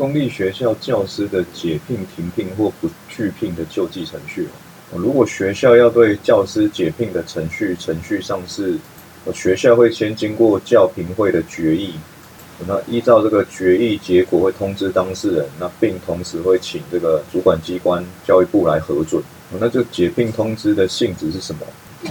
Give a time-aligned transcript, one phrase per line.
[0.00, 4.48] 公立学校教师的解聘、停聘或不续聘的救济程序
[4.94, 8.78] 如果学校要对教师解聘的程序，程序上是，
[9.34, 11.92] 学校会先经过教评会的决议，
[12.66, 19.22] 那依照这个决议结果会通知当事人，那并同时会请这个主管机关教育部来核准。
[19.58, 21.60] 那这解聘通知的性质是什么？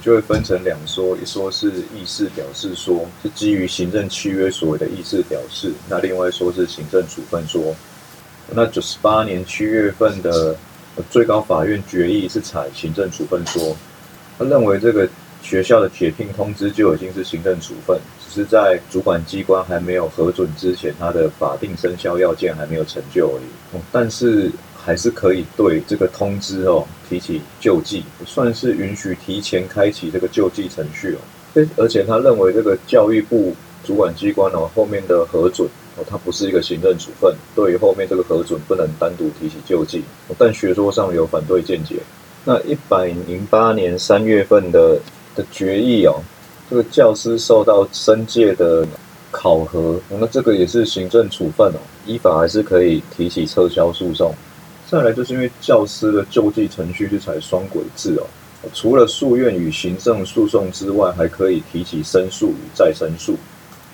[0.00, 7.74] 就会分成两说，一说是意思表示说，是基于行政契约所谓的意思表示；那另外说是行政处分说。
[8.54, 10.56] 那九十八年七月份的
[11.10, 13.76] 最高法院决议是采行政处分说，
[14.38, 15.08] 他认为这个
[15.42, 23.80] 学校的解聘通知就已经是行政处分，只是在主管机关还没有核准之前，它的法定生效要件还没有成就而已。
[23.90, 24.50] 但是。
[24.84, 31.18] 还是可以对这个通知哦提起救济，算是允许提前开启这个救济程序哦。
[31.76, 40.02] 而且他认为这个教育部主管机关哦后面的核准哦，它不是一个行政处分，对于后面这个核准不能单独提起救济。
[40.38, 41.96] 但学说上有反对见解。
[42.44, 44.98] 那一百零八年三月份的
[45.36, 46.20] 的决议哦，
[46.70, 48.86] 这个教师受到申诫的
[49.30, 54.34] 考核，那这个也是行政处分哦，依法还是可以提起撤销诉讼。
[54.92, 58.26] 再来就是因为教师的救济程序是采双轨制哦，
[58.74, 63.34] 除了诉愿与行政诉讼之外，还可以提起申诉与再申诉。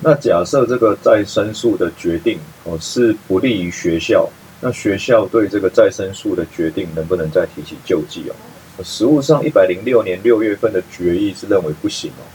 [0.00, 4.28] 那假设这个再申诉的决定哦是不利于学校，
[4.60, 8.34] 那学校对这个再申诉的决定能不能再提起救济哦？
[8.82, 12.26] 实务上一百零六年六月份的决议是认为不行哦，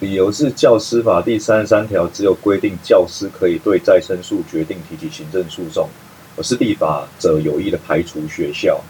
[0.00, 5.88] 理由是教师法第三十三条只有规定教师可以对再申诉决定提起行政诉讼。
[6.36, 8.80] 而是立法者有意的排除学校，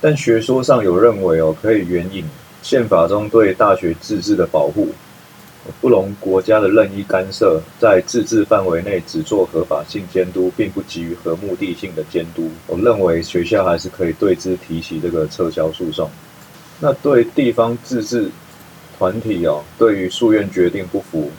[0.00, 2.24] 但学说上有认为哦，可以援引
[2.62, 4.88] 宪法中对大学自治的保护，
[5.80, 12.50] 不容国家的任意干涉，在自治范围内只做合法性监督，并不给予和目的性的监督。
[12.66, 16.10] 我认为学校还是可以对之提起这个撤销诉讼。
[16.80, 18.30] 那对地方自治
[18.98, 21.30] 团体哦，对于诉愿决定不服，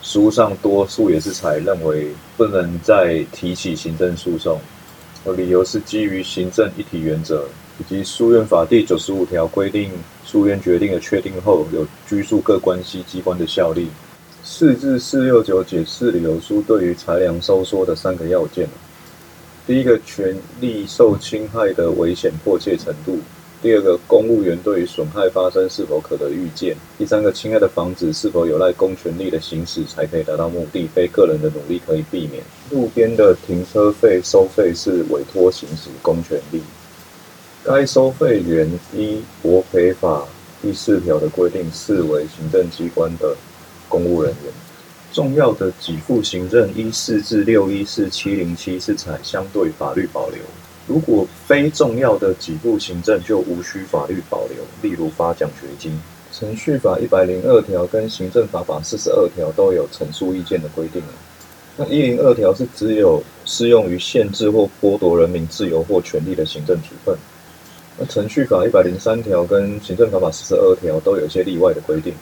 [0.00, 4.58] 书上多数也是才认为不能再提起行政诉讼。
[5.32, 7.46] 理由是基于行政一体原则，
[7.78, 9.90] 以及诉愿法第九十五条规定，
[10.24, 13.88] 诉愿决定的确定后，有拘束各关系机关的效力。
[14.42, 18.68] 四至四六九解释理由书对于裁量收缩的三个要件：
[19.66, 23.18] 第一个，权利受侵害的危险迫切程度。
[23.64, 32.42] 第二个，公务员对于损害发生是否可得预见；第三个，侵害的房子是否有赖公权力的行使才可以达到目的，非个人的努力可以避免。
[32.70, 36.60] 路边的停车费收费是委托行使公权力，
[37.64, 40.26] 该收费员依国赔法
[40.60, 43.34] 第四条的规定视为行政机关的
[43.88, 44.52] 公务人员。
[45.10, 50.40] 重要的给付行政一四至六一四七零七是采相对法律保留。
[50.86, 55.98] 如果非重要的给付行政就无需法律保留，例如发奖学金。
[56.30, 61.00] 程序法一百零二条跟行政法法四十二条都有陈述意见的规定
[61.76, 67.16] 那一零二条是只有适用于限制或剥夺人民自由或权利的行政处分。
[67.96, 72.12] 那程序法一百零三条跟行政法法四十二条都有一些例外的规定，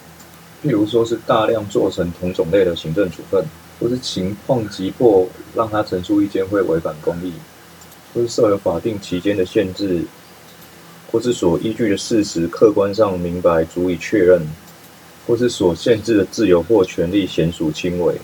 [0.63, 3.43] 譬如说是大量做成同种类的行政处分，
[3.79, 7.33] 或是情况急迫让他陈述意见会违反公义。
[8.13, 10.03] 或是设有法定期间的限制，
[11.11, 14.39] 或是所依据的事实客观上明白足以确认，
[15.25, 18.15] 或是所限制的自由或权利显属轻微，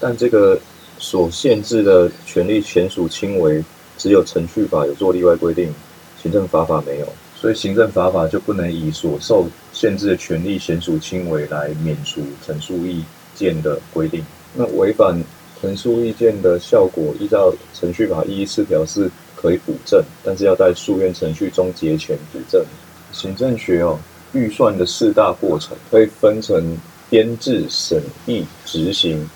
[0.00, 0.58] 但这个
[0.98, 3.62] 所限制的权利显属轻微，
[3.96, 5.72] 只有程序法有做例外规定，
[6.20, 7.06] 行政法法没有，
[7.36, 13.04] 所以行政法法就不能以所受限制的权利显属轻微来免除陈述意
[13.36, 14.24] 见的规定，
[14.54, 15.22] 那违反。
[15.60, 22.62] 陈述意见的效果，依照程序法一一四条是可以补正，但是要在诉愿程序中结前补正。
[23.10, 23.98] 行政学哦，
[24.34, 26.76] 预算的四大过程可以分成
[27.08, 29.28] 编制、审议、执行、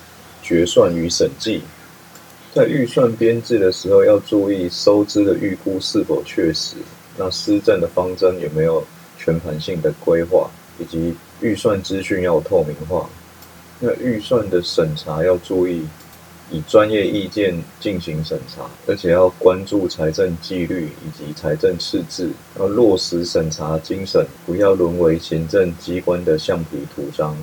[0.42, 1.62] 决算与审计。
[2.53, 6.77] 在预算编制的时候，要注意收支的预估是否确实，
[7.16, 8.84] 那施政的方针有没有
[9.18, 13.09] 全盘性的规划，以及预算资讯要透明化。
[13.78, 15.83] 那预算的审查要注意。
[16.50, 27.36] 以专业意见进行审查，而且要关注财政纪律以及财政赤字，要落实审查精神，不要沦为行政机关的橡皮图章。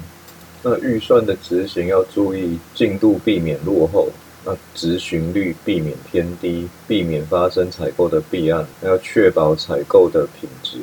[0.64, 4.10] 那预算的执行要注意进度，避免落后；
[4.44, 10.80] 那执行率避免偏低，避免发生采购的弊案，要确保采购的品质。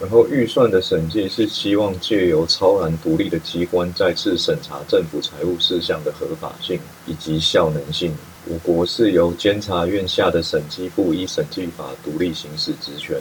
[0.00, 8.14] 然后预算的审计是希望借由超然独立的机关再次审查政府财务事项的合法性以及效能性。
[8.44, 13.18] 我国是由监察院下的审计部依审计法独立行使职权。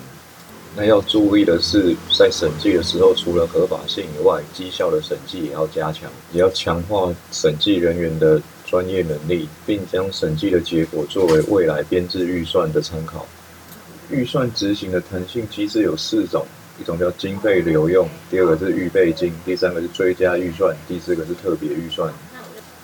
[0.76, 13.26] 那要注意的是，在审计的时候，除了合法性以外，绩效的审计也要加强，也要强化审计人员的专业能力，并将审计的结果作为未来编制预算的参考。
[14.12, 16.46] 预算执行的弹性机制有四种。
[16.80, 22.14] 一种叫经费留用，第二个是预备金，第三个是追加预算，第四个是特别预算。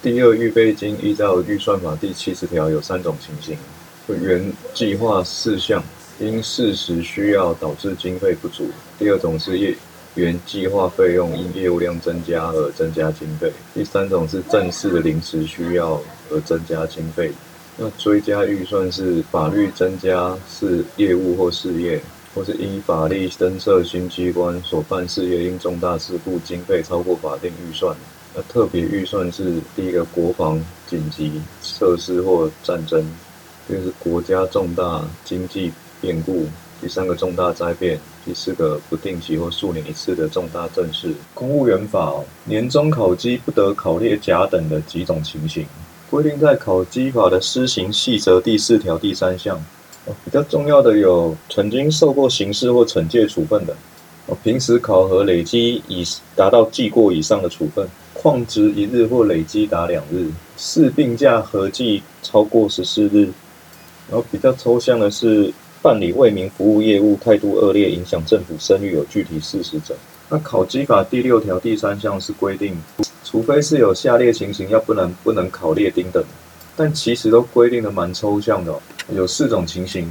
[0.02, 3.58] 第二预备金依照预算法第七十条有三种情形：
[4.22, 5.84] 原计划事项
[6.20, 8.66] 因事实需要导致经费不足；
[8.98, 9.76] 第二种是业
[10.16, 16.02] 原计划费用因业务量增加而增加经费；第三种是正式的临时需要
[16.32, 17.32] 而增加经费。
[17.78, 22.02] 那追加预算是法律增加是业务或事业。
[22.34, 27.96] 或是依法律增设新机关所办事业因重大事故经费超过法定预算，
[28.34, 33.04] 那特别预算是第一个国防紧急设施或战争，
[33.68, 36.46] 第二是国家重大经济变故，
[36.82, 41.14] 第三个重大灾变，第四个不定期或数年一次的重大政事。
[41.34, 45.66] 公务员法年终考绩不得考列甲等的几种情形，
[46.10, 49.62] 规定在考绩法的施行细则第四条第三项。
[50.26, 53.76] 比较重要的有曾经受过刑事或惩戒处分的，
[54.44, 56.04] 平时考核累积已
[56.36, 63.30] 达到记过以上的处分，旷职一日或累积达两日，四病假合计超过十四日，
[64.10, 69.96] 然后比较抽象的是办理为民服务业务态度恶劣，影响政府声誉有具体事实者。
[70.30, 72.76] 那考绩法第六条第三项是规定，
[73.24, 76.24] 除非是有下列情形，要不能不能考列丁等。
[76.76, 78.74] 但其实都规定的蛮抽象的，
[79.14, 80.08] 有四种情形。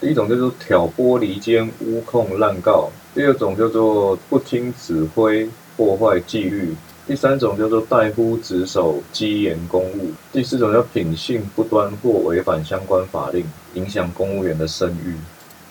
[0.00, 6.74] 第一种叫做挑拨离间、诬控滥告；第二种叫做不听指挥、破坏纪律；
[7.06, 15.14] 第三种叫做怠忽职守、积言公务；第四种叫品性不端或违反相关法令，影响公务员的声誉。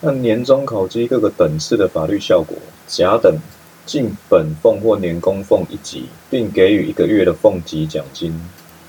[0.02, 2.58] 那年终考绩各个等次的法律效果，
[2.88, 3.38] 甲等
[3.86, 8.34] 进本俸或年功俸一级，并给予一个月的俸级奖金。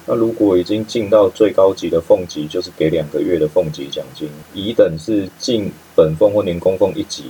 [0.07, 7.25] 那如果已经进到最高级的俸级，就是给两个月的俸级奖金；乙等是进本俸或年功俸一级，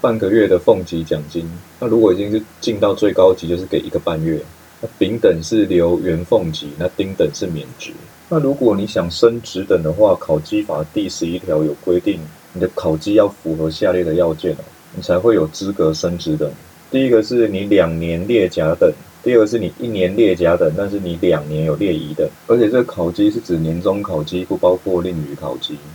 [0.00, 1.48] 半个月的俸级奖金。
[1.78, 4.40] 那如果已经是进到最高级，就是给一个半月。
[4.82, 7.92] 那丙等是留原俸级，那丁等是免职。
[8.28, 12.18] 那如果你想升职等的话，考绩法第十一条有规定，
[12.54, 14.64] 你的考绩要符合下列的要件哦，
[14.96, 16.50] 你才会有资格升职等。
[16.90, 18.92] 第一个是你两年列甲等。
[19.22, 25.76] 第二个是你一年列甲等，但是你两年有列乙等，而且这个考绩是指年终考绩，不包括另余考绩。